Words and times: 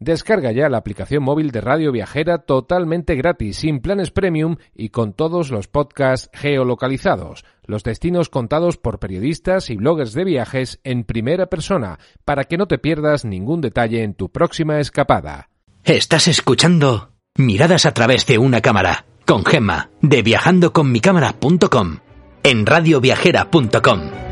Descarga 0.00 0.50
ya 0.50 0.70
la 0.70 0.78
aplicación 0.78 1.22
móvil 1.22 1.50
de 1.50 1.60
Radio 1.60 1.92
Viajera 1.92 2.38
totalmente 2.38 3.16
gratis, 3.16 3.58
sin 3.58 3.80
planes 3.80 4.10
premium 4.10 4.56
y 4.74 4.88
con 4.88 5.12
todos 5.12 5.50
los 5.50 5.68
podcasts 5.68 6.30
geolocalizados, 6.32 7.44
los 7.66 7.84
destinos 7.84 8.30
contados 8.30 8.78
por 8.78 8.98
periodistas 8.98 9.68
y 9.68 9.76
bloggers 9.76 10.14
de 10.14 10.24
viajes 10.24 10.80
en 10.84 11.04
primera 11.04 11.46
persona, 11.46 11.98
para 12.24 12.44
que 12.44 12.56
no 12.56 12.66
te 12.66 12.78
pierdas 12.78 13.26
ningún 13.26 13.60
detalle 13.60 14.02
en 14.02 14.14
tu 14.14 14.30
próxima 14.30 14.80
escapada. 14.80 15.50
Estás 15.84 16.28
escuchando 16.28 17.10
Miradas 17.36 17.84
a 17.84 17.92
través 17.92 18.26
de 18.26 18.38
una 18.38 18.62
cámara 18.62 19.04
con 19.26 19.44
Gemma 19.44 19.90
de 20.00 20.22
viajandoconmicámara.com 20.22 21.98
en 22.42 22.64
radioviajera.com. 22.64 24.29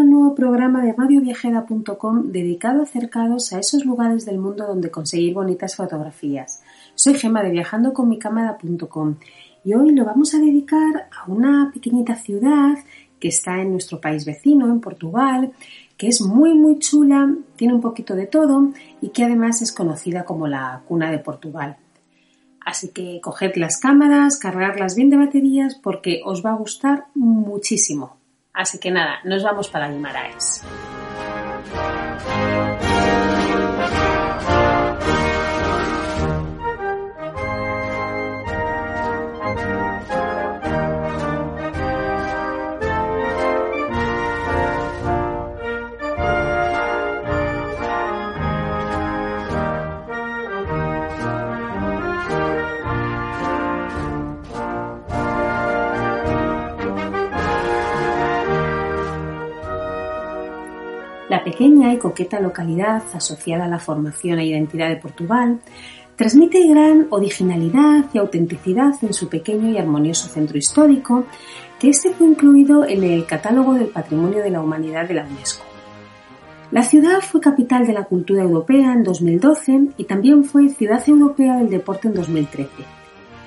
un 0.00 0.10
nuevo 0.10 0.34
programa 0.34 0.84
de 0.84 0.92
radioviajera.com 0.92 2.30
dedicado 2.30 2.80
a 2.80 2.82
acercados 2.82 3.52
a 3.52 3.58
esos 3.58 3.84
lugares 3.84 4.26
del 4.26 4.38
mundo 4.38 4.66
donde 4.66 4.90
conseguir 4.90 5.32
bonitas 5.32 5.76
fotografías. 5.76 6.62
Soy 6.94 7.14
Gema 7.14 7.42
de 7.42 7.50
viajandoconmicámara.com 7.50 9.16
y 9.64 9.74
hoy 9.74 9.92
lo 9.92 10.04
vamos 10.04 10.34
a 10.34 10.38
dedicar 10.38 11.08
a 11.10 11.30
una 11.30 11.70
pequeñita 11.72 12.14
ciudad 12.16 12.76
que 13.18 13.28
está 13.28 13.60
en 13.62 13.72
nuestro 13.72 14.00
país 14.00 14.26
vecino, 14.26 14.66
en 14.66 14.80
Portugal, 14.80 15.52
que 15.96 16.08
es 16.08 16.20
muy 16.20 16.54
muy 16.54 16.78
chula, 16.78 17.34
tiene 17.56 17.74
un 17.74 17.80
poquito 17.80 18.14
de 18.14 18.26
todo 18.26 18.72
y 19.00 19.08
que 19.08 19.24
además 19.24 19.62
es 19.62 19.72
conocida 19.72 20.24
como 20.24 20.46
la 20.46 20.82
cuna 20.86 21.10
de 21.10 21.18
Portugal. 21.18 21.76
Así 22.64 22.88
que 22.88 23.20
coged 23.22 23.56
las 23.56 23.78
cámaras, 23.78 24.38
cargarlas 24.38 24.94
bien 24.94 25.08
de 25.08 25.16
baterías 25.16 25.74
porque 25.74 26.20
os 26.24 26.44
va 26.44 26.50
a 26.50 26.56
gustar 26.56 27.06
muchísimo. 27.14 28.15
Así 28.56 28.78
que 28.78 28.90
nada, 28.90 29.20
nos 29.22 29.42
vamos 29.42 29.68
para 29.68 29.86
Guimaraes. 29.86 30.62
Pequeña 61.46 61.94
y 61.94 61.98
coqueta 61.98 62.40
localidad, 62.40 63.04
asociada 63.14 63.66
a 63.66 63.68
la 63.68 63.78
formación 63.78 64.40
e 64.40 64.46
identidad 64.46 64.88
de 64.88 64.96
Portugal, 64.96 65.60
transmite 66.16 66.66
gran 66.66 67.06
originalidad 67.10 68.06
y 68.12 68.18
autenticidad 68.18 68.94
en 69.00 69.14
su 69.14 69.28
pequeño 69.28 69.70
y 69.70 69.78
armonioso 69.78 70.26
centro 70.26 70.58
histórico, 70.58 71.24
que 71.78 71.90
este 71.90 72.10
fue 72.10 72.26
incluido 72.26 72.84
en 72.84 73.04
el 73.04 73.26
Catálogo 73.26 73.74
del 73.74 73.86
Patrimonio 73.86 74.42
de 74.42 74.50
la 74.50 74.60
Humanidad 74.60 75.06
de 75.06 75.14
la 75.14 75.24
UNESCO. 75.24 75.64
La 76.72 76.82
ciudad 76.82 77.20
fue 77.20 77.40
capital 77.40 77.86
de 77.86 77.92
la 77.92 78.06
cultura 78.06 78.42
europea 78.42 78.92
en 78.92 79.04
2012 79.04 79.90
y 79.98 80.04
también 80.04 80.42
fue 80.42 80.70
ciudad 80.70 81.08
europea 81.08 81.58
del 81.58 81.70
deporte 81.70 82.08
en 82.08 82.14
2013. 82.14 83.05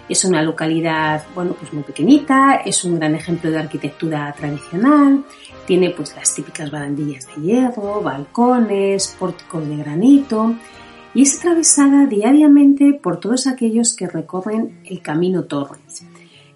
Es 0.09 0.25
una 0.25 0.41
localidad, 0.41 1.23
bueno, 1.35 1.53
pues 1.53 1.71
muy 1.71 1.83
pequeñita, 1.83 2.55
es 2.65 2.83
un 2.83 2.97
gran 2.97 3.15
ejemplo 3.15 3.51
de 3.51 3.59
arquitectura 3.59 4.33
tradicional, 4.35 5.23
tiene 5.67 5.91
pues 5.91 6.15
las 6.15 6.33
típicas 6.33 6.71
barandillas 6.71 7.27
de 7.27 7.43
hierro, 7.43 8.01
balcones, 8.01 9.15
pórticos 9.19 9.69
de 9.69 9.77
granito 9.77 10.55
y 11.13 11.21
es 11.21 11.37
atravesada 11.37 12.07
diariamente 12.07 12.99
por 13.01 13.19
todos 13.19 13.47
aquellos 13.47 13.95
que 13.95 14.07
recorren 14.07 14.79
el 14.85 15.01
Camino 15.01 15.43
Torres. 15.43 16.03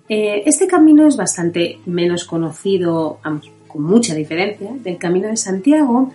Eh, 0.10 0.44
este 0.46 0.68
camino 0.68 1.08
es 1.08 1.16
bastante 1.16 1.80
menos 1.86 2.26
conocido, 2.26 3.20
con 3.68 3.84
mucha 3.84 4.14
diferencia, 4.14 4.72
del 4.84 4.98
Camino 4.98 5.28
de 5.28 5.38
Santiago, 5.38 6.12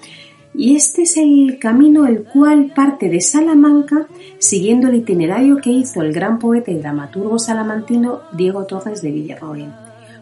y 0.54 0.76
este 0.76 1.02
es 1.02 1.16
el 1.16 1.58
camino 1.60 2.06
el 2.06 2.24
cual 2.24 2.72
parte 2.74 3.08
de 3.08 3.20
Salamanca 3.20 4.08
siguiendo 4.38 4.88
el 4.88 4.96
itinerario 4.96 5.58
que 5.58 5.70
hizo 5.70 6.02
el 6.02 6.12
gran 6.12 6.38
poeta 6.38 6.70
y 6.70 6.78
dramaturgo 6.78 7.38
salamantino 7.38 8.22
Diego 8.32 8.64
Torres 8.64 9.02
de 9.02 9.10
Villarroel. 9.10 9.72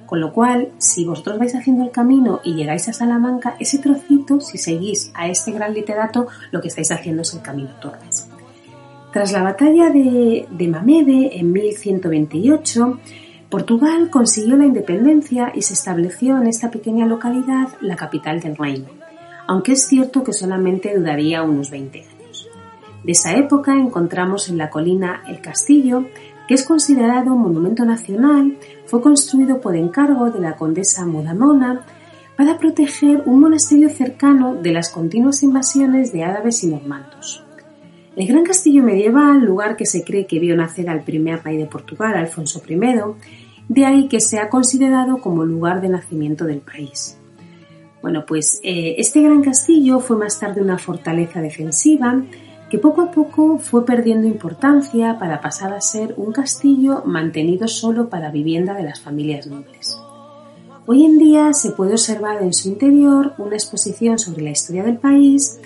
Con 0.04 0.20
lo 0.20 0.32
cual, 0.32 0.68
si 0.78 1.04
vosotros 1.04 1.38
vais 1.38 1.54
haciendo 1.54 1.84
el 1.84 1.90
camino 1.90 2.40
y 2.44 2.54
llegáis 2.54 2.88
a 2.88 2.92
Salamanca, 2.92 3.56
ese 3.58 3.78
trocito, 3.78 4.40
si 4.40 4.56
seguís 4.56 5.10
a 5.14 5.26
este 5.26 5.50
gran 5.50 5.74
literato, 5.74 6.28
lo 6.52 6.60
que 6.60 6.68
estáis 6.68 6.92
haciendo 6.92 7.22
es 7.22 7.34
el 7.34 7.42
camino 7.42 7.70
Torres. 7.80 8.28
Tras 9.12 9.32
la 9.32 9.42
batalla 9.42 9.90
de, 9.90 10.46
de 10.48 10.68
Mamede 10.68 11.38
en 11.38 11.50
1128, 11.50 13.00
Portugal 13.48 14.10
consiguió 14.10 14.56
la 14.56 14.66
independencia 14.66 15.50
y 15.54 15.62
se 15.62 15.74
estableció 15.74 16.36
en 16.36 16.46
esta 16.46 16.70
pequeña 16.70 17.06
localidad 17.06 17.68
la 17.80 17.96
capital 17.96 18.40
del 18.40 18.56
reino 18.56 18.95
aunque 19.46 19.72
es 19.72 19.86
cierto 19.86 20.24
que 20.24 20.32
solamente 20.32 20.96
duraría 20.96 21.42
unos 21.42 21.70
20 21.70 22.00
años. 22.00 22.48
De 23.04 23.12
esa 23.12 23.34
época 23.36 23.74
encontramos 23.74 24.48
en 24.48 24.58
la 24.58 24.70
colina 24.70 25.22
el 25.28 25.40
castillo, 25.40 26.06
que 26.48 26.54
es 26.54 26.64
considerado 26.64 27.34
un 27.34 27.42
monumento 27.42 27.84
nacional, 27.84 28.56
fue 28.86 29.00
construido 29.00 29.60
por 29.60 29.76
encargo 29.76 30.30
de 30.30 30.40
la 30.40 30.56
condesa 30.56 31.06
Mudamona 31.06 31.84
para 32.36 32.58
proteger 32.58 33.22
un 33.26 33.40
monasterio 33.40 33.88
cercano 33.88 34.54
de 34.54 34.72
las 34.72 34.90
continuas 34.90 35.42
invasiones 35.42 36.12
de 36.12 36.24
árabes 36.24 36.62
y 36.64 36.68
normandos. 36.68 37.42
El 38.14 38.26
gran 38.26 38.44
castillo 38.44 38.82
medieval, 38.82 39.40
lugar 39.44 39.76
que 39.76 39.86
se 39.86 40.02
cree 40.02 40.26
que 40.26 40.38
vio 40.38 40.56
nacer 40.56 40.88
al 40.88 41.02
primer 41.02 41.42
rey 41.42 41.56
de 41.58 41.66
Portugal, 41.66 42.14
Alfonso 42.16 42.62
I, 42.68 42.76
de 43.68 43.84
ahí 43.84 44.08
que 44.08 44.20
se 44.20 44.38
ha 44.38 44.48
considerado 44.48 45.18
como 45.18 45.44
lugar 45.44 45.80
de 45.80 45.88
nacimiento 45.88 46.44
del 46.44 46.60
país. 46.60 47.18
Bueno, 48.02 48.24
pues 48.26 48.60
eh, 48.62 48.94
este 48.98 49.22
gran 49.22 49.42
castillo 49.42 50.00
fue 50.00 50.16
más 50.16 50.38
tarde 50.38 50.60
una 50.60 50.78
fortaleza 50.78 51.40
defensiva 51.40 52.22
que 52.70 52.78
poco 52.78 53.02
a 53.02 53.10
poco 53.10 53.58
fue 53.58 53.86
perdiendo 53.86 54.26
importancia 54.26 55.18
para 55.18 55.40
pasar 55.40 55.72
a 55.72 55.80
ser 55.80 56.14
un 56.16 56.32
castillo 56.32 57.02
mantenido 57.04 57.68
solo 57.68 58.08
para 58.08 58.30
vivienda 58.30 58.74
de 58.74 58.82
las 58.82 59.00
familias 59.00 59.46
nobles. 59.46 59.96
Hoy 60.86 61.04
en 61.04 61.18
día 61.18 61.52
se 61.52 61.70
puede 61.70 61.92
observar 61.92 62.42
en 62.42 62.52
su 62.52 62.68
interior 62.68 63.34
una 63.38 63.56
exposición 63.56 64.18
sobre 64.18 64.42
la 64.42 64.50
historia 64.50 64.84
del 64.84 64.98
país 64.98 65.58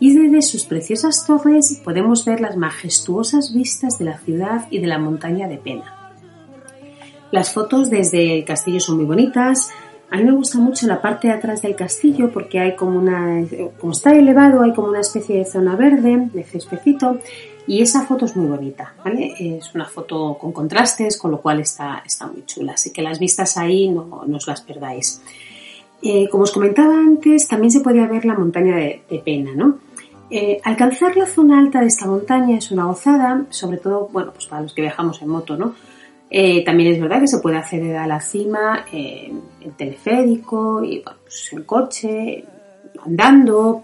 y 0.00 0.14
desde 0.14 0.42
sus 0.42 0.64
preciosas 0.64 1.26
torres 1.26 1.80
podemos 1.84 2.24
ver 2.24 2.40
las 2.40 2.56
majestuosas 2.56 3.52
vistas 3.52 3.98
de 3.98 4.04
la 4.04 4.18
ciudad 4.18 4.66
y 4.70 4.78
de 4.78 4.86
la 4.86 4.98
montaña 4.98 5.48
de 5.48 5.58
Pena. 5.58 5.94
Las 7.30 7.52
fotos 7.52 7.90
desde 7.90 8.38
el 8.38 8.44
castillo 8.44 8.80
son 8.80 8.96
muy 8.96 9.04
bonitas, 9.04 9.70
a 10.10 10.16
mí 10.16 10.24
me 10.24 10.32
gusta 10.32 10.58
mucho 10.58 10.86
la 10.86 11.02
parte 11.02 11.28
de 11.28 11.34
atrás 11.34 11.62
del 11.62 11.76
castillo 11.76 12.30
porque 12.32 12.58
hay 12.58 12.74
como 12.76 12.98
una, 12.98 13.44
como 13.78 13.92
está 13.92 14.12
elevado, 14.12 14.62
hay 14.62 14.72
como 14.72 14.88
una 14.88 15.00
especie 15.00 15.38
de 15.38 15.44
zona 15.44 15.76
verde, 15.76 16.28
de 16.32 16.44
céspedito, 16.44 17.18
y 17.66 17.82
esa 17.82 18.06
foto 18.06 18.24
es 18.24 18.34
muy 18.34 18.46
bonita, 18.46 18.94
¿vale? 19.04 19.34
Es 19.38 19.74
una 19.74 19.84
foto 19.84 20.38
con 20.40 20.52
contrastes, 20.52 21.18
con 21.18 21.32
lo 21.32 21.42
cual 21.42 21.60
está, 21.60 22.02
está 22.06 22.26
muy 22.26 22.46
chula, 22.46 22.72
así 22.72 22.90
que 22.90 23.02
las 23.02 23.18
vistas 23.18 23.58
ahí 23.58 23.90
no, 23.90 24.24
no 24.26 24.36
os 24.38 24.46
las 24.46 24.62
perdáis. 24.62 25.20
Eh, 26.00 26.28
como 26.30 26.44
os 26.44 26.52
comentaba 26.52 26.94
antes, 26.94 27.46
también 27.46 27.70
se 27.70 27.80
podía 27.80 28.06
ver 28.06 28.24
la 28.24 28.34
montaña 28.34 28.76
de, 28.76 29.22
Pena, 29.22 29.50
¿no? 29.54 29.78
Eh, 30.30 30.60
alcanzar 30.64 31.16
la 31.16 31.26
zona 31.26 31.58
alta 31.58 31.80
de 31.80 31.86
esta 31.86 32.06
montaña 32.06 32.56
es 32.56 32.70
una 32.70 32.84
gozada, 32.84 33.44
sobre 33.50 33.78
todo, 33.78 34.08
bueno, 34.12 34.32
pues 34.32 34.46
para 34.46 34.62
los 34.62 34.72
que 34.72 34.82
viajamos 34.82 35.20
en 35.20 35.28
moto, 35.28 35.56
¿no? 35.56 35.74
Eh, 36.30 36.64
también 36.64 36.92
es 36.92 37.00
verdad 37.00 37.20
que 37.20 37.26
se 37.26 37.38
puede 37.38 37.56
acceder 37.56 37.96
a 37.96 38.06
la 38.06 38.20
cima 38.20 38.84
en, 38.92 39.42
teleférico, 39.76 40.82
y, 40.84 41.00
pues 41.00 41.52
en 41.52 41.62
coche, 41.62 42.44
andando. 43.04 43.82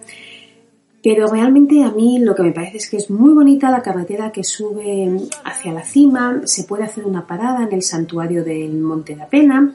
Pero 1.03 1.27
realmente 1.27 1.83
a 1.83 1.91
mí 1.91 2.19
lo 2.19 2.35
que 2.35 2.43
me 2.43 2.53
parece 2.53 2.79
es 2.79 2.89
que 2.89 2.97
es 2.97 3.11
muy 3.11 3.35
bonita 3.35 3.71
la 3.71 3.83
carretera 3.83 4.33
que 4.33 4.43
sube 4.43 5.21
hacia 5.45 5.73
la 5.73 5.85
cima. 5.85 6.43
Se 6.45 6.65
puede 6.65 6.85
hacer 6.85 7.05
una 7.05 7.27
parada 7.27 7.65
en 7.65 7.73
el 7.75 7.83
santuario 7.83 8.43
del 8.43 8.75
Monte 8.81 9.15
de 9.15 9.27
Pena. 9.27 9.75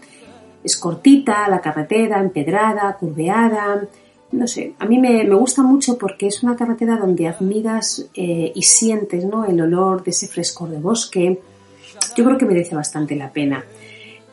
Es 0.63 0.75
cortita 0.77 1.47
la 1.47 1.61
carretera, 1.61 2.19
empedrada, 2.19 2.95
curveada. 2.99 3.87
No 4.31 4.47
sé, 4.47 4.73
a 4.79 4.85
mí 4.85 4.99
me, 4.99 5.27
gusta 5.29 5.63
mucho 5.63 5.97
porque 5.97 6.27
es 6.27 6.43
una 6.43 6.55
carretera 6.55 6.97
donde 6.97 7.27
admiras 7.27 8.09
eh, 8.13 8.51
y 8.53 8.61
sientes 8.61 9.25
¿no? 9.25 9.45
el 9.45 9.59
olor 9.59 10.03
de 10.03 10.11
ese 10.11 10.27
frescor 10.27 10.69
de 10.69 10.79
bosque, 10.79 11.39
yo 12.19 12.25
creo 12.25 12.37
que 12.37 12.45
merece 12.45 12.75
bastante 12.75 13.15
la 13.15 13.31
pena. 13.31 13.63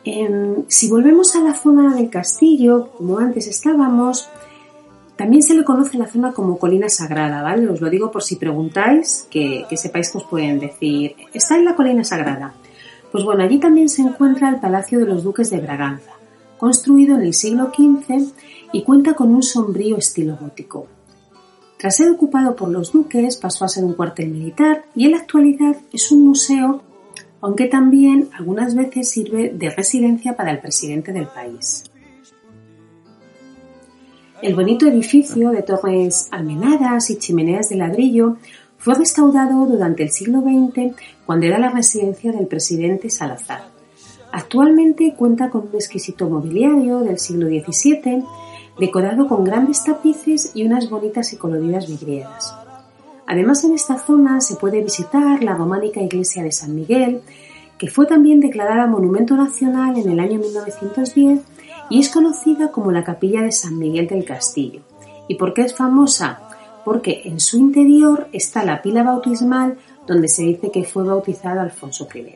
Em, 0.03 0.65
si 0.67 0.89
volvemos 0.89 1.37
a 1.37 1.39
la 1.39 1.53
zona 1.53 1.95
del 1.95 2.09
castillo, 2.09 2.89
como 2.97 3.17
antes 3.17 3.47
estábamos, 3.47 4.27
también 5.15 5.41
se 5.41 5.55
le 5.55 5.63
conoce 5.63 5.97
la 5.97 6.05
zona 6.07 6.33
como 6.33 6.59
colina 6.59 6.89
sagrada, 6.89 7.41
¿vale? 7.41 7.69
Os 7.69 7.79
lo 7.79 7.89
digo 7.89 8.11
por 8.11 8.23
si 8.23 8.35
preguntáis, 8.35 9.25
que, 9.31 9.63
que 9.69 9.77
sepáis 9.77 10.11
que 10.11 10.17
os 10.17 10.25
pueden 10.25 10.59
decir, 10.59 11.15
está 11.33 11.55
en 11.55 11.63
la 11.63 11.75
colina 11.77 12.03
sagrada. 12.03 12.53
Pues 13.09 13.23
bueno, 13.23 13.43
allí 13.43 13.57
también 13.57 13.87
se 13.87 14.01
encuentra 14.01 14.49
el 14.49 14.59
Palacio 14.59 14.99
de 14.99 15.05
los 15.05 15.23
Duques 15.23 15.49
de 15.49 15.61
Braganza, 15.61 16.11
construido 16.57 17.15
en 17.15 17.21
el 17.21 17.33
siglo 17.33 17.71
XV 17.73 18.33
y 18.73 18.83
cuenta 18.83 19.13
con 19.13 19.33
un 19.33 19.43
sombrío 19.43 19.95
estilo 19.95 20.37
gótico. 20.41 20.87
Tras 21.77 21.95
ser 21.95 22.09
ocupado 22.09 22.53
por 22.53 22.67
los 22.67 22.91
duques, 22.91 23.37
pasó 23.37 23.63
a 23.63 23.69
ser 23.69 23.85
un 23.85 23.93
cuartel 23.93 24.27
militar 24.29 24.83
y 24.93 25.05
en 25.05 25.11
la 25.11 25.19
actualidad 25.19 25.77
es 25.93 26.11
un 26.11 26.25
museo 26.25 26.81
aunque 27.41 27.65
también 27.65 28.29
algunas 28.33 28.75
veces 28.75 29.09
sirve 29.09 29.49
de 29.49 29.69
residencia 29.69 30.35
para 30.35 30.51
el 30.51 30.59
presidente 30.59 31.11
del 31.13 31.27
país. 31.27 31.83
El 34.41 34.53
bonito 34.53 34.85
edificio 34.85 35.49
de 35.49 35.63
torres 35.63 36.27
almenadas 36.31 37.09
y 37.09 37.17
chimeneas 37.17 37.69
de 37.69 37.77
ladrillo 37.77 38.37
fue 38.77 38.93
restaurado 38.93 39.65
durante 39.65 40.03
el 40.03 40.11
siglo 40.11 40.41
XX 40.41 40.95
cuando 41.25 41.47
era 41.47 41.57
la 41.57 41.71
residencia 41.71 42.31
del 42.31 42.45
presidente 42.45 43.09
Salazar. 43.09 43.63
Actualmente 44.31 45.15
cuenta 45.17 45.49
con 45.49 45.69
un 45.69 45.75
exquisito 45.75 46.29
mobiliario 46.29 46.99
del 46.99 47.17
siglo 47.17 47.47
XVII, 47.47 48.23
decorado 48.79 49.27
con 49.27 49.43
grandes 49.43 49.83
tapices 49.83 50.51
y 50.53 50.65
unas 50.65 50.89
bonitas 50.89 51.33
y 51.33 51.37
coloridas 51.37 51.87
vidrieras. 51.87 52.53
Además, 53.27 53.63
en 53.65 53.73
esta 53.73 53.99
zona 53.99 54.39
se 54.39 54.55
puede 54.55 54.81
visitar 54.81 55.43
la 55.43 55.53
románica 55.53 56.01
iglesia 56.01 56.43
de 56.43 56.51
San 56.53 56.73
Miguel, 56.73 57.21
que 57.77 57.89
fue 57.89 58.05
también 58.05 58.39
declarada 58.39 58.87
Monumento 58.87 59.35
Nacional 59.35 59.97
en 59.97 60.09
el 60.09 60.19
año 60.19 60.39
1910 60.39 61.41
y 61.89 61.99
es 61.99 62.09
conocida 62.09 62.71
como 62.71 62.91
la 62.91 63.03
capilla 63.03 63.41
de 63.41 63.51
San 63.51 63.77
Miguel 63.77 64.07
del 64.07 64.23
Castillo. 64.23 64.81
¿Y 65.27 65.35
por 65.35 65.53
qué 65.53 65.63
es 65.63 65.75
famosa? 65.75 66.39
Porque 66.85 67.23
en 67.25 67.41
su 67.41 67.57
interior 67.57 68.29
está 68.31 68.63
la 68.63 68.81
pila 68.81 69.03
bautismal 69.03 69.77
donde 70.07 70.29
se 70.29 70.43
dice 70.43 70.71
que 70.71 70.85
fue 70.85 71.03
bautizado 71.03 71.59
Alfonso 71.59 72.07
I. 72.15 72.35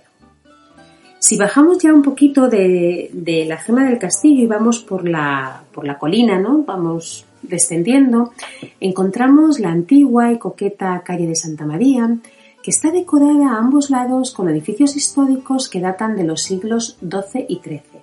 Si 1.20 1.38
bajamos 1.38 1.78
ya 1.78 1.94
un 1.94 2.02
poquito 2.02 2.50
de, 2.50 3.46
la 3.48 3.64
zona 3.64 3.90
del 3.90 3.98
castillo 3.98 4.44
y 4.44 4.48
vamos 4.48 4.80
por 4.80 5.08
la, 5.08 5.64
por 5.72 5.86
la 5.86 5.98
colina, 5.98 6.38
¿no? 6.38 6.64
Vamos 6.64 7.26
descendiendo, 7.42 8.32
encontramos 8.80 9.60
la 9.60 9.70
antigua 9.70 10.32
y 10.32 10.40
coqueta 10.40 11.02
calle 11.06 11.28
de 11.28 11.36
Santa 11.36 11.66
María, 11.66 12.18
que 12.64 12.72
está 12.72 12.92
decorada 12.92 13.52
a 13.52 13.58
ambos 13.58 13.90
lados 13.90 14.32
con 14.32 14.50
edificios 14.50 14.96
históricos 14.96 15.70
que 15.70 15.80
datan 15.80 16.16
de 16.16 16.24
los 16.24 16.44
siglos 16.44 16.98
XII 17.02 17.46
y 17.48 17.60
XIII. 17.64 18.02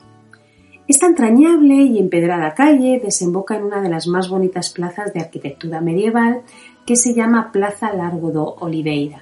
Esta 0.89 1.07
entrañable 1.07 1.75
y 1.75 1.99
empedrada 1.99 2.55
calle 2.55 2.99
desemboca 3.03 3.57
en 3.57 3.65
una 3.65 3.83
de 3.83 3.91
las 3.91 4.07
más 4.07 4.29
bonitas 4.31 4.71
plazas 4.71 5.13
de 5.13 5.21
arquitectura 5.21 5.83
medieval 5.83 6.43
que 6.87 6.97
se 6.97 7.15
llama 7.15 7.53
Plaza 7.53 7.93
Largo 7.93 8.31
do 8.33 8.57
Oliveira, 8.61 9.21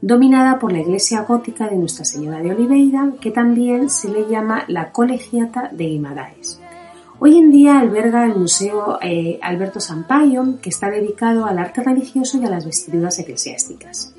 dominada 0.00 0.60
por 0.60 0.72
la 0.72 0.78
iglesia 0.78 1.22
gótica 1.22 1.68
de 1.68 1.76
Nuestra 1.76 2.04
Señora 2.04 2.40
de 2.40 2.52
Oliveira, 2.52 3.12
que 3.20 3.32
también 3.32 3.90
se 3.90 4.08
le 4.08 4.28
llama 4.28 4.64
la 4.68 4.92
Colegiata 4.92 5.70
de 5.72 5.86
Guimaraes. 5.86 6.60
Hoy 7.24 7.38
en 7.38 7.52
día 7.52 7.78
alberga 7.78 8.26
el 8.26 8.34
Museo 8.34 8.98
eh, 9.00 9.38
Alberto 9.42 9.78
Sampaio, 9.78 10.58
que 10.60 10.70
está 10.70 10.90
dedicado 10.90 11.46
al 11.46 11.56
arte 11.56 11.80
religioso 11.80 12.36
y 12.36 12.44
a 12.44 12.50
las 12.50 12.66
vestiduras 12.66 13.16
eclesiásticas. 13.16 14.12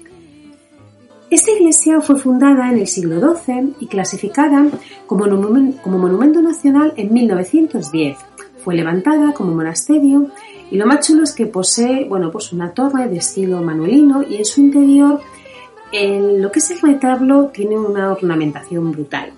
Esta 1.29 1.51
iglesia 1.51 1.99
fue 1.99 2.17
fundada 2.17 2.71
en 2.71 2.79
el 2.79 2.87
siglo 2.87 3.19
XII 3.19 3.73
y 3.81 3.87
clasificada 3.87 4.69
como, 5.05 5.25
monumento 5.27 6.41
nacional 6.41 6.93
en 6.95 7.11
1910. 7.11 8.15
Fue 8.63 8.73
levantada 8.73 9.33
como 9.33 9.53
monasterio 9.53 10.29
y 10.71 10.77
lo 10.77 10.85
más 10.85 11.05
chulo 11.05 11.23
es 11.23 11.33
que 11.33 11.45
posee 11.45 12.07
bueno, 12.07 12.31
pues 12.31 12.53
una 12.53 12.73
torre 12.73 13.09
de 13.09 13.17
estilo 13.17 13.61
manuelino 13.61 14.23
y 14.23 14.37
en 14.37 14.45
su 14.45 14.61
interior 14.61 15.19
en 15.91 16.41
lo 16.41 16.53
que 16.53 16.59
es 16.59 16.71
el 16.71 16.79
retablo 16.79 17.47
tiene 17.47 17.77
una 17.77 18.13
ornamentación 18.13 18.93
brutal. 18.93 19.33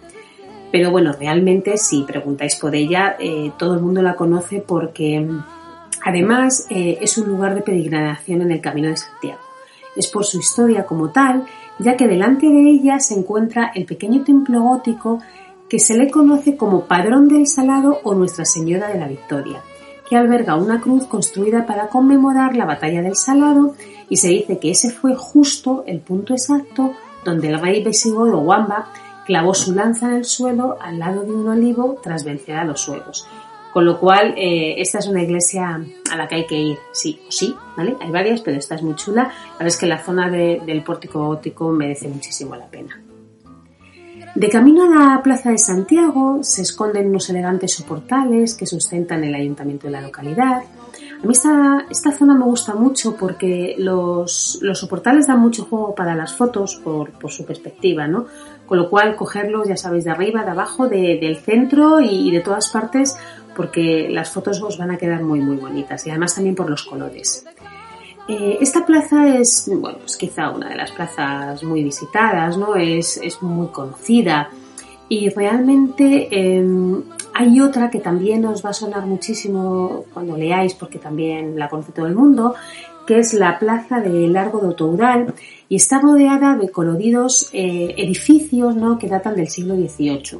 Pero 0.75 0.91
bueno, 0.91 1.13
realmente 1.13 1.77
si 1.77 2.03
preguntáis 2.03 2.57
por 2.57 2.75
ella, 2.75 3.15
eh, 3.17 3.53
todo 3.57 3.75
el 3.75 3.79
mundo 3.79 4.01
la 4.01 4.17
conoce 4.17 4.59
porque 4.59 5.25
además 6.03 6.67
eh, 6.69 6.97
es 6.99 7.17
un 7.17 7.29
lugar 7.29 7.55
de 7.55 7.61
peregrinación 7.61 8.41
en 8.41 8.51
el 8.51 8.59
Camino 8.59 8.89
de 8.89 8.97
Santiago. 8.97 9.39
Es 9.95 10.07
por 10.07 10.25
su 10.25 10.37
historia 10.37 10.85
como 10.85 11.11
tal, 11.11 11.45
ya 11.79 11.95
que 11.95 12.09
delante 12.09 12.47
de 12.47 12.69
ella 12.69 12.99
se 12.99 13.13
encuentra 13.13 13.71
el 13.73 13.85
pequeño 13.85 14.25
templo 14.25 14.61
gótico 14.63 15.19
que 15.69 15.79
se 15.79 15.95
le 15.97 16.11
conoce 16.11 16.57
como 16.57 16.87
Padrón 16.87 17.29
del 17.29 17.47
Salado 17.47 18.01
o 18.03 18.13
Nuestra 18.13 18.43
Señora 18.43 18.89
de 18.89 18.99
la 18.99 19.07
Victoria, 19.07 19.61
que 20.09 20.17
alberga 20.17 20.57
una 20.57 20.81
cruz 20.81 21.05
construida 21.05 21.65
para 21.65 21.87
conmemorar 21.87 22.53
la 22.57 22.65
batalla 22.65 23.01
del 23.01 23.15
Salado 23.15 23.75
y 24.09 24.17
se 24.17 24.27
dice 24.27 24.59
que 24.59 24.71
ese 24.71 24.89
fue 24.89 25.15
justo 25.15 25.85
el 25.87 26.01
punto 26.01 26.33
exacto 26.33 26.91
donde 27.23 27.47
el 27.47 27.61
rey 27.61 27.81
visigodo 27.81 28.39
Wamba 28.39 28.89
clavó 29.25 29.53
su 29.53 29.73
lanza 29.73 30.07
en 30.07 30.15
el 30.15 30.25
suelo 30.25 30.77
al 30.79 30.99
lado 30.99 31.23
de 31.23 31.33
un 31.33 31.47
olivo 31.47 31.99
tras 32.01 32.23
vencer 32.23 32.55
a 32.55 32.65
los 32.65 32.81
suevos. 32.81 33.27
Con 33.73 33.85
lo 33.85 33.99
cual, 33.99 34.35
eh, 34.37 34.75
esta 34.77 34.99
es 34.99 35.07
una 35.07 35.21
iglesia 35.21 35.83
a 36.09 36.15
la 36.15 36.27
que 36.29 36.35
hay 36.35 36.45
que 36.45 36.57
ir, 36.57 36.77
sí 36.93 37.19
o 37.27 37.31
sí, 37.31 37.53
¿vale? 37.75 37.97
Hay 37.99 38.09
varias, 38.09 38.39
pero 38.39 38.57
esta 38.57 38.75
es 38.75 38.81
muy 38.81 38.95
chula. 38.95 39.23
La 39.23 39.51
verdad 39.51 39.67
es 39.67 39.77
que 39.77 39.85
la 39.85 39.97
zona 39.97 40.29
del 40.29 40.81
pórtico 40.81 41.25
gótico 41.25 41.69
merece 41.71 42.07
muchísimo 42.07 42.55
la 42.55 42.67
pena. 42.67 43.01
De 44.35 44.49
camino 44.49 44.83
a 44.83 45.15
la 45.15 45.23
Plaza 45.23 45.51
de 45.51 45.57
Santiago 45.57 46.39
se 46.41 46.61
esconden 46.61 47.07
unos 47.07 47.29
elegantes 47.29 47.73
soportales 47.73 48.55
que 48.55 48.65
sustentan 48.65 49.23
el 49.23 49.33
ayuntamiento 49.33 49.87
de 49.87 49.93
la 49.93 50.01
localidad. 50.01 50.61
A 51.21 51.25
mí 51.25 51.31
esta, 51.31 51.85
esta 51.89 52.11
zona 52.11 52.35
me 52.35 52.43
gusta 52.43 52.75
mucho 52.75 53.15
porque 53.15 53.75
los, 53.77 54.59
los, 54.61 54.77
soportales 54.77 55.27
dan 55.27 55.39
mucho 55.39 55.65
juego 55.65 55.95
para 55.95 56.15
las 56.15 56.33
fotos 56.33 56.75
por, 56.75 57.11
por, 57.11 57.31
su 57.31 57.45
perspectiva, 57.45 58.07
¿no? 58.07 58.25
Con 58.67 58.77
lo 58.77 58.89
cual 58.89 59.15
cogerlos, 59.15 59.67
ya 59.67 59.77
sabéis, 59.77 60.05
de 60.05 60.11
arriba, 60.11 60.43
de 60.43 60.51
abajo, 60.51 60.87
de, 60.87 61.19
del 61.19 61.37
centro 61.37 61.99
y, 61.99 62.31
de 62.31 62.39
todas 62.39 62.69
partes 62.69 63.17
porque 63.55 64.09
las 64.09 64.31
fotos 64.31 64.61
os 64.61 64.77
van 64.77 64.91
a 64.91 64.97
quedar 64.97 65.23
muy 65.23 65.39
muy 65.39 65.55
bonitas 65.55 66.05
y 66.05 66.09
además 66.09 66.35
también 66.35 66.55
por 66.55 66.69
los 66.69 66.83
colores. 66.83 67.45
Eh, 68.27 68.57
esta 68.59 68.85
plaza 68.85 69.37
es, 69.37 69.71
bueno, 69.71 69.99
pues 69.99 70.17
quizá 70.17 70.49
una 70.49 70.69
de 70.69 70.75
las 70.75 70.91
plazas 70.91 71.63
muy 71.63 71.83
visitadas, 71.83 72.57
¿no? 72.57 72.75
Es, 72.75 73.17
es 73.17 73.41
muy 73.41 73.67
conocida 73.67 74.49
y 75.07 75.29
realmente 75.29 76.27
em, 76.31 77.03
hay 77.33 77.61
otra 77.61 77.89
que 77.89 77.99
también 77.99 78.45
os 78.45 78.65
va 78.65 78.71
a 78.71 78.73
sonar 78.73 79.05
muchísimo 79.05 80.05
cuando 80.13 80.35
leáis 80.35 80.73
porque 80.73 80.97
también 80.97 81.59
la 81.59 81.69
conoce 81.69 81.91
todo 81.91 82.07
el 82.07 82.15
mundo, 82.15 82.55
que 83.05 83.19
es 83.19 83.33
la 83.33 83.59
plaza 83.59 83.99
de 83.99 84.27
Largo 84.27 84.59
de 84.59 84.69
Otoural 84.69 85.33
y 85.69 85.75
está 85.75 85.99
rodeada 85.99 86.55
de 86.55 86.69
coloridos 86.69 87.49
eh, 87.53 87.95
edificios 87.97 88.75
¿no? 88.75 88.97
que 88.97 89.07
datan 89.07 89.35
del 89.35 89.49
siglo 89.49 89.75
XVIII. 89.75 90.39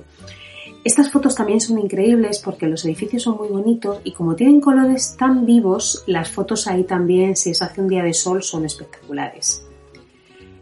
Estas 0.84 1.12
fotos 1.12 1.34
también 1.34 1.60
son 1.60 1.80
increíbles 1.80 2.40
porque 2.46 2.68
los 2.68 2.86
edificios 2.86 3.24
son 3.24 3.38
muy 3.38 3.48
bonitos 3.48 4.02
y 4.04 4.12
como 4.12 4.36
tienen 4.36 4.62
colores 4.62 5.16
tan 5.18 5.44
vivos, 5.46 6.04
las 6.06 6.30
fotos 6.30 6.68
ahí 6.68 6.84
también, 6.84 7.36
si 7.36 7.56
se 7.56 7.64
hace 7.64 7.82
un 7.82 7.88
día 7.88 8.04
de 8.04 8.14
sol, 8.14 8.44
son 8.44 8.66
espectaculares. 8.66 9.66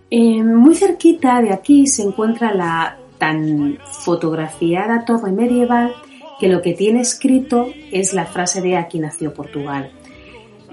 Eh, 0.10 0.44
muy 0.44 0.76
cerquita 0.76 1.42
de 1.42 1.52
aquí 1.52 1.88
se 1.88 2.04
encuentra 2.04 2.54
la 2.54 3.00
tan 3.18 3.80
fotografiada 4.06 5.06
torre 5.06 5.32
medieval 5.32 5.94
que 6.40 6.48
lo 6.48 6.62
que 6.62 6.74
tiene 6.74 7.02
escrito 7.02 7.68
es 7.92 8.14
la 8.14 8.26
frase 8.26 8.62
de 8.62 8.78
aquí 8.78 9.00
nació 9.00 9.34
Portugal. 9.34 9.92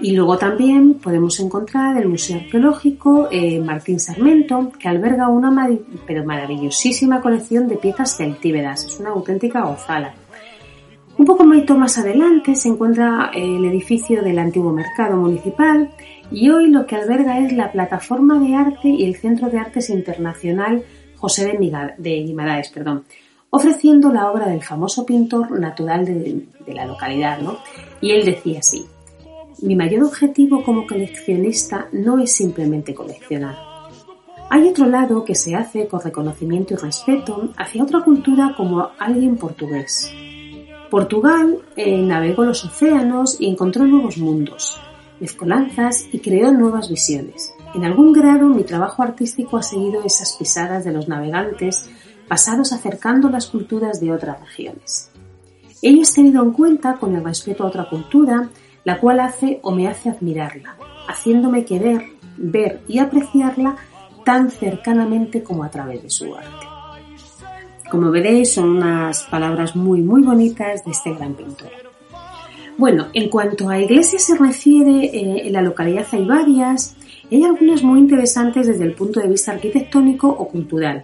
Y 0.01 0.15
luego 0.15 0.37
también 0.37 0.95
podemos 0.95 1.39
encontrar 1.39 1.95
el 1.97 2.09
Museo 2.09 2.37
Arqueológico 2.37 3.27
eh, 3.31 3.59
Martín 3.59 3.99
Sarmento, 3.99 4.71
que 4.79 4.87
alberga 4.87 5.27
una 5.27 5.69
pero 6.07 6.25
maravillosísima 6.25 7.21
colección 7.21 7.67
de 7.67 7.77
piezas 7.77 8.17
celtíberas. 8.17 8.85
Es 8.85 8.99
una 8.99 9.11
auténtica 9.11 9.61
gozala. 9.61 10.13
Un 11.17 11.25
poco 11.25 11.43
más 11.77 11.97
adelante 11.99 12.55
se 12.55 12.69
encuentra 12.69 13.29
el 13.33 13.63
edificio 13.65 14.23
del 14.23 14.39
antiguo 14.39 14.71
mercado 14.71 15.17
municipal 15.17 15.91
y 16.31 16.49
hoy 16.49 16.67
lo 16.67 16.87
que 16.87 16.95
alberga 16.95 17.39
es 17.39 17.53
la 17.53 17.71
plataforma 17.71 18.39
de 18.39 18.55
arte 18.55 18.87
y 18.87 19.05
el 19.05 19.15
Centro 19.15 19.49
de 19.49 19.59
Artes 19.59 19.89
Internacional 19.89 20.83
José 21.17 21.55
de, 21.97 22.11
Guimaraes, 22.23 22.69
perdón, 22.69 23.03
ofreciendo 23.51 24.11
la 24.11 24.31
obra 24.31 24.47
del 24.47 24.63
famoso 24.63 25.05
pintor 25.05 25.59
natural 25.59 26.05
de, 26.05 26.47
la 26.73 26.85
localidad, 26.85 27.39
¿no? 27.39 27.59
Y 28.01 28.11
él 28.11 28.25
decía 28.25 28.59
así, 28.59 28.85
mi 29.61 29.75
mayor 29.75 30.03
objetivo 30.03 30.63
como 30.63 30.87
coleccionista 30.87 31.87
no 31.91 32.19
es 32.19 32.31
simplemente 32.31 32.93
coleccionar. 32.93 33.57
Hay 34.49 34.67
otro 34.67 34.85
lado 34.85 35.23
que 35.23 35.35
se 35.35 35.55
hace 35.55 35.87
con 35.87 36.01
reconocimiento 36.01 36.73
y 36.73 36.77
respeto 36.77 37.51
hacia 37.57 37.83
otra 37.83 38.01
cultura 38.01 38.53
como 38.57 38.89
alguien 38.99 39.37
portugués. 39.37 40.11
Portugal 40.89 41.59
eh, 41.77 42.01
navegó 42.01 42.43
los 42.43 42.65
océanos 42.65 43.39
y 43.39 43.47
encontró 43.47 43.85
nuevos 43.85 44.17
mundos, 44.17 44.77
mezcolanzas 45.21 46.05
y 46.11 46.19
creó 46.19 46.51
nuevas 46.51 46.89
visiones. 46.89 47.53
En 47.73 47.85
algún 47.85 48.11
grado 48.11 48.49
mi 48.49 48.63
trabajo 48.63 49.03
artístico 49.03 49.55
ha 49.55 49.63
seguido 49.63 50.03
esas 50.03 50.35
pisadas 50.37 50.83
de 50.83 50.91
los 50.91 51.07
navegantes 51.07 51.85
pasados 52.27 52.73
acercando 52.73 53.29
las 53.29 53.47
culturas 53.47 54.01
de 54.01 54.11
otras 54.11 54.41
regiones. 54.41 55.11
Ello 55.81 56.01
es 56.01 56.13
tenido 56.13 56.43
en 56.43 56.51
cuenta 56.51 56.95
con 56.95 57.15
el 57.15 57.23
respeto 57.23 57.63
a 57.63 57.67
otra 57.67 57.89
cultura, 57.89 58.49
la 58.83 58.99
cual 58.99 59.19
hace 59.19 59.59
o 59.61 59.71
me 59.71 59.87
hace 59.87 60.09
admirarla, 60.09 60.75
haciéndome 61.07 61.65
querer, 61.65 62.05
ver 62.37 62.81
y 62.87 62.99
apreciarla 62.99 63.75
tan 64.23 64.51
cercanamente 64.51 65.43
como 65.43 65.63
a 65.63 65.69
través 65.69 66.03
de 66.03 66.09
su 66.09 66.35
arte. 66.35 66.65
Como 67.89 68.09
veréis, 68.09 68.53
son 68.53 68.77
unas 68.77 69.23
palabras 69.23 69.75
muy, 69.75 70.01
muy 70.01 70.21
bonitas 70.21 70.85
de 70.85 70.91
este 70.91 71.13
gran 71.13 71.33
pintor. 71.33 71.69
Bueno, 72.77 73.07
en 73.13 73.29
cuanto 73.29 73.69
a 73.69 73.79
iglesias 73.79 74.23
se 74.23 74.37
refiere, 74.37 75.05
eh, 75.05 75.47
en 75.47 75.53
la 75.53 75.61
localidad 75.61 76.07
hay 76.13 76.25
varias, 76.25 76.95
hay 77.29 77.43
algunas 77.43 77.83
muy 77.83 77.99
interesantes 77.99 78.67
desde 78.67 78.85
el 78.85 78.93
punto 78.93 79.19
de 79.19 79.27
vista 79.27 79.51
arquitectónico 79.51 80.27
o 80.29 80.47
cultural. 80.47 81.03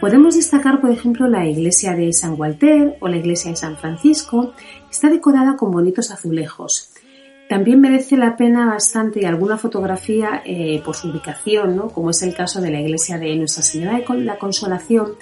Podemos 0.00 0.34
destacar, 0.36 0.80
por 0.80 0.90
ejemplo, 0.90 1.28
la 1.28 1.46
iglesia 1.46 1.94
de 1.94 2.12
San 2.12 2.38
Walter 2.38 2.96
o 3.00 3.08
la 3.08 3.16
iglesia 3.16 3.50
de 3.50 3.56
San 3.56 3.76
Francisco. 3.76 4.52
Está 4.90 5.08
decorada 5.08 5.56
con 5.56 5.70
bonitos 5.70 6.10
azulejos. 6.10 6.91
También 7.52 7.82
merece 7.82 8.16
la 8.16 8.34
pena 8.34 8.64
bastante 8.64 9.26
alguna 9.26 9.58
fotografía 9.58 10.40
eh, 10.42 10.80
por 10.82 10.96
su 10.96 11.10
ubicación, 11.10 11.76
¿no? 11.76 11.90
como 11.90 12.08
es 12.08 12.22
el 12.22 12.34
caso 12.34 12.62
de 12.62 12.70
la 12.70 12.80
iglesia 12.80 13.18
de 13.18 13.36
Nuestra 13.36 13.62
Señora 13.62 13.98
de 13.98 14.24
la 14.24 14.38
Consolación, 14.38 15.16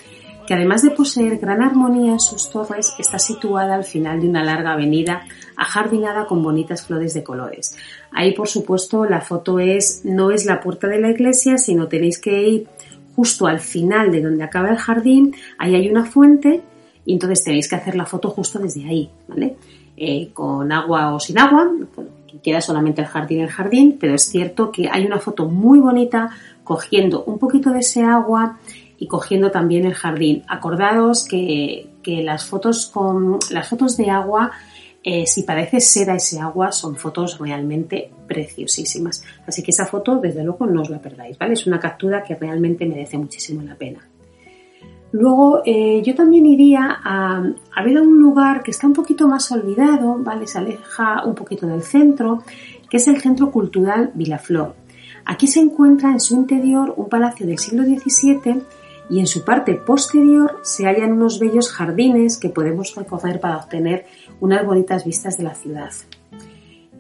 que 0.46 0.54
además 0.54 0.82
de 0.82 0.92
poseer 0.92 1.38
gran 1.38 1.60
armonía 1.60 2.12
en 2.12 2.20
sus 2.20 2.48
torres, 2.48 2.94
está 3.00 3.18
situada 3.18 3.74
al 3.74 3.82
final 3.82 4.20
de 4.20 4.28
una 4.28 4.44
larga 4.44 4.74
avenida 4.74 5.22
ajardinada 5.56 6.26
con 6.26 6.40
bonitas 6.40 6.86
flores 6.86 7.14
de 7.14 7.24
colores. 7.24 7.76
Ahí, 8.12 8.32
por 8.32 8.46
supuesto, 8.46 9.04
la 9.06 9.22
foto 9.22 9.58
es, 9.58 10.02
no 10.04 10.30
es 10.30 10.46
la 10.46 10.60
puerta 10.60 10.86
de 10.86 11.00
la 11.00 11.10
iglesia, 11.10 11.58
sino 11.58 11.88
tenéis 11.88 12.20
que 12.20 12.48
ir 12.48 12.68
justo 13.16 13.48
al 13.48 13.58
final 13.58 14.12
de 14.12 14.22
donde 14.22 14.44
acaba 14.44 14.70
el 14.70 14.76
jardín, 14.76 15.34
ahí 15.58 15.74
hay 15.74 15.90
una 15.90 16.04
fuente 16.04 16.62
y 17.04 17.14
entonces 17.14 17.42
tenéis 17.42 17.68
que 17.68 17.74
hacer 17.74 17.96
la 17.96 18.06
foto 18.06 18.30
justo 18.30 18.60
desde 18.60 18.84
ahí, 18.84 19.10
¿vale? 19.26 19.56
Eh, 19.96 20.30
con 20.32 20.70
agua 20.72 21.12
o 21.12 21.20
sin 21.20 21.38
agua, 21.38 21.70
queda 22.42 22.60
solamente 22.60 23.02
el 23.02 23.08
jardín 23.08 23.40
el 23.40 23.48
jardín, 23.48 23.96
pero 24.00 24.14
es 24.14 24.22
cierto 24.22 24.70
que 24.70 24.88
hay 24.90 25.04
una 25.04 25.18
foto 25.18 25.46
muy 25.46 25.78
bonita 25.78 26.30
cogiendo 26.64 27.24
un 27.24 27.38
poquito 27.38 27.70
de 27.70 27.80
ese 27.80 28.02
agua 28.02 28.58
y 28.98 29.06
cogiendo 29.06 29.50
también 29.50 29.86
el 29.86 29.94
jardín. 29.94 30.44
Acordaros 30.48 31.24
que, 31.24 31.88
las 32.04 32.44
fotos 32.44 32.86
con 32.86 33.38
las 33.50 33.68
fotos 33.68 33.96
de 33.96 34.10
agua 34.10 34.50
eh, 35.02 35.26
si 35.26 35.44
parece 35.44 35.80
seda 35.80 36.14
ese 36.16 36.38
agua, 36.40 36.72
son 36.72 36.94
fotos 36.94 37.38
realmente 37.38 38.10
preciosísimas. 38.26 39.24
Así 39.46 39.62
que 39.62 39.70
esa 39.70 39.86
foto, 39.86 40.16
desde 40.16 40.44
luego, 40.44 40.66
no 40.66 40.82
os 40.82 40.90
la 40.90 41.00
perdáis, 41.00 41.38
¿vale? 41.38 41.54
Es 41.54 41.66
una 41.66 41.80
captura 41.80 42.22
que 42.22 42.34
realmente 42.34 42.84
merece 42.84 43.16
muchísimo 43.16 43.62
la 43.62 43.76
pena. 43.76 44.09
Luego, 45.12 45.62
eh, 45.64 46.02
yo 46.04 46.14
también 46.14 46.46
iría 46.46 46.98
a, 47.02 47.42
a 47.74 47.84
ver 47.84 47.98
a 47.98 48.02
un 48.02 48.18
lugar 48.20 48.62
que 48.62 48.70
está 48.70 48.86
un 48.86 48.92
poquito 48.92 49.26
más 49.26 49.50
olvidado, 49.50 50.16
¿vale? 50.18 50.46
Se 50.46 50.58
aleja 50.58 51.24
un 51.24 51.34
poquito 51.34 51.66
del 51.66 51.82
centro, 51.82 52.44
que 52.88 52.98
es 52.98 53.08
el 53.08 53.20
Centro 53.20 53.50
Cultural 53.50 54.12
Vilaflor. 54.14 54.74
Aquí 55.24 55.46
se 55.46 55.60
encuentra 55.60 56.10
en 56.10 56.20
su 56.20 56.34
interior 56.34 56.94
un 56.96 57.08
palacio 57.08 57.46
del 57.46 57.58
siglo 57.58 57.84
XVII 57.84 58.62
y 59.10 59.18
en 59.18 59.26
su 59.26 59.44
parte 59.44 59.74
posterior 59.74 60.60
se 60.62 60.86
hallan 60.86 61.12
unos 61.12 61.40
bellos 61.40 61.70
jardines 61.70 62.38
que 62.38 62.48
podemos 62.48 62.94
recorrer 62.94 63.40
para 63.40 63.56
obtener 63.56 64.06
unas 64.40 64.64
bonitas 64.64 65.04
vistas 65.04 65.36
de 65.36 65.44
la 65.44 65.54
ciudad. 65.54 65.90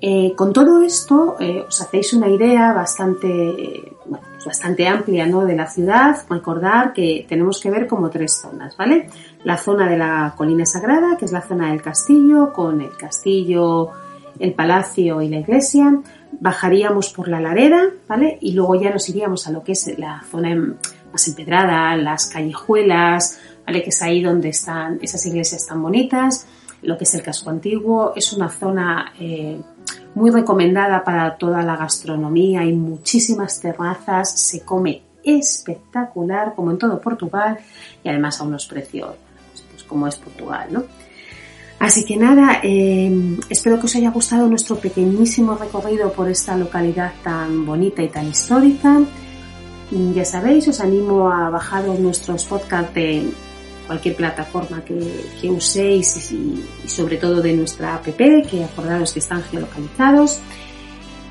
Eh, 0.02 0.32
con 0.34 0.52
todo 0.52 0.82
esto 0.82 1.36
eh, 1.38 1.62
os 1.68 1.80
hacéis 1.82 2.14
una 2.14 2.28
idea 2.28 2.72
bastante, 2.72 3.92
pues 4.08 4.44
bastante 4.46 4.88
amplia 4.88 5.26
¿no? 5.26 5.44
de 5.44 5.54
la 5.54 5.66
ciudad. 5.66 6.16
Recordar 6.28 6.92
que 6.92 7.26
tenemos 7.28 7.60
que 7.60 7.70
ver 7.70 7.86
como 7.86 8.08
tres 8.08 8.40
zonas, 8.40 8.76
¿vale? 8.76 9.10
La 9.44 9.58
zona 9.58 9.88
de 9.88 9.98
la 9.98 10.34
colina 10.36 10.64
sagrada, 10.64 11.16
que 11.18 11.26
es 11.26 11.32
la 11.32 11.42
zona 11.42 11.70
del 11.70 11.82
castillo, 11.82 12.52
con 12.52 12.80
el 12.80 12.96
castillo, 12.96 13.90
el 14.38 14.54
palacio 14.54 15.20
y 15.20 15.28
la 15.28 15.38
iglesia. 15.38 16.00
Bajaríamos 16.32 17.10
por 17.10 17.28
la 17.28 17.40
ladera, 17.40 17.90
¿vale? 18.08 18.38
Y 18.40 18.52
luego 18.52 18.80
ya 18.80 18.90
nos 18.90 19.08
iríamos 19.08 19.46
a 19.46 19.50
lo 19.50 19.62
que 19.62 19.72
es 19.72 19.98
la 19.98 20.22
zona 20.30 20.76
más 21.12 21.28
empedrada, 21.28 21.96
las 21.96 22.26
callejuelas, 22.26 23.38
¿vale? 23.66 23.82
que 23.82 23.90
es 23.90 24.02
ahí 24.02 24.22
donde 24.22 24.50
están 24.50 24.98
esas 25.02 25.24
iglesias 25.26 25.66
tan 25.66 25.82
bonitas, 25.82 26.46
lo 26.82 26.96
que 26.96 27.04
es 27.04 27.14
el 27.14 27.22
casco 27.22 27.50
antiguo, 27.50 28.12
es 28.16 28.32
una 28.32 28.48
zona 28.48 29.12
eh, 29.18 29.60
muy 30.14 30.30
recomendada 30.30 31.04
para 31.04 31.36
toda 31.36 31.62
la 31.62 31.76
gastronomía, 31.76 32.60
hay 32.60 32.72
muchísimas 32.72 33.60
terrazas, 33.60 34.38
se 34.38 34.60
come 34.60 35.02
espectacular, 35.22 36.54
como 36.54 36.70
en 36.70 36.78
todo 36.78 37.00
Portugal, 37.00 37.58
y 38.02 38.08
además 38.08 38.40
a 38.40 38.44
unos 38.44 38.66
precios, 38.66 39.14
pues, 39.70 39.84
como 39.84 40.06
es 40.06 40.16
Portugal, 40.16 40.68
¿no? 40.70 40.84
Así 41.78 42.04
que 42.04 42.16
nada, 42.16 42.60
eh, 42.62 43.38
espero 43.48 43.80
que 43.80 43.86
os 43.86 43.96
haya 43.96 44.10
gustado 44.10 44.46
nuestro 44.46 44.76
pequeñísimo 44.76 45.54
recorrido 45.54 46.12
por 46.12 46.28
esta 46.28 46.54
localidad 46.54 47.12
tan 47.24 47.64
bonita 47.64 48.02
y 48.02 48.08
tan 48.08 48.28
histórica. 48.28 49.00
Ya 49.90 50.24
sabéis, 50.24 50.68
os 50.68 50.78
animo 50.80 51.32
a 51.32 51.48
bajaros 51.48 51.98
nuestros 51.98 52.44
podcasts 52.44 52.94
de 52.94 53.32
cualquier 53.90 54.14
plataforma 54.14 54.84
que, 54.84 55.50
uséis 55.50 56.30
y, 56.30 56.64
sobre 56.86 57.16
todo 57.16 57.42
de 57.42 57.52
nuestra 57.54 57.96
app, 57.96 58.06
que 58.06 58.64
acordaros 58.64 59.12
que 59.12 59.18
están 59.18 59.42
geolocalizados. 59.42 60.38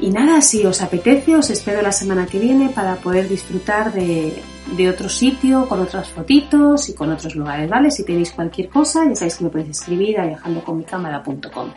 Y 0.02 0.10
nada, 0.10 0.42
si 0.42 0.66
os 0.66 0.82
apetece, 0.82 1.38
os 1.38 1.50
espero 1.50 1.82
la 1.82 1.94
semana 1.94 2.26
que 2.26 2.38
viene 2.38 2.68
para 2.68 2.98
poder 2.98 3.30
disfrutar 3.30 3.94
de, 3.94 4.44
de 4.76 4.90
otro 4.90 5.08
sitio, 5.08 5.70
con 5.70 5.80
otras 5.80 6.10
fotitos 6.10 6.90
y 6.90 6.94
con 6.94 7.10
otros 7.14 7.34
lugares, 7.34 7.70
¿vale? 7.70 7.92
Si 7.92 8.04
tenéis 8.04 8.32
cualquier 8.32 8.68
cosa, 8.68 9.06
ya 9.08 9.16
sabéis 9.16 9.38
que 9.38 9.44
me 9.46 9.50
podéis 9.50 9.70
escribir 9.70 10.20
a 10.20 10.26
viajandoconmicámara.com. 10.26 11.70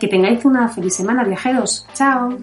Que 0.00 0.08
tengáis 0.08 0.44
una 0.44 0.68
feliz 0.68 0.96
semana, 0.96 1.22
viajeros. 1.22 1.86
¡Chao! 1.94 2.38